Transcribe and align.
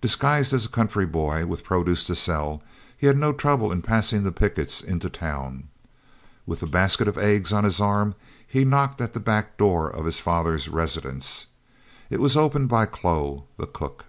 Disguised 0.00 0.52
as 0.54 0.64
a 0.64 0.68
country 0.68 1.04
boy 1.04 1.46
with 1.46 1.64
produce 1.64 2.06
to 2.06 2.14
sell, 2.14 2.62
he 2.96 3.08
had 3.08 3.16
no 3.18 3.32
trouble 3.32 3.72
in 3.72 3.82
passing 3.82 4.22
the 4.22 4.30
pickets 4.30 4.80
into 4.80 5.10
town. 5.10 5.64
With 6.46 6.62
a 6.62 6.68
basket 6.68 7.08
of 7.08 7.18
eggs 7.18 7.52
on 7.52 7.64
his 7.64 7.80
arm, 7.80 8.14
he 8.46 8.64
knocked 8.64 9.00
at 9.00 9.14
the 9.14 9.18
back 9.18 9.56
door 9.56 9.90
of 9.90 10.04
his 10.04 10.20
father's 10.20 10.68
residence. 10.68 11.48
It 12.08 12.20
was 12.20 12.36
opened 12.36 12.68
by 12.68 12.86
Chloe, 12.86 13.42
the 13.56 13.66
cook. 13.66 14.04